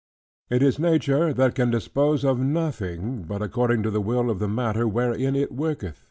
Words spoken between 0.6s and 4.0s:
is Nature that can dispose of nothing, but according to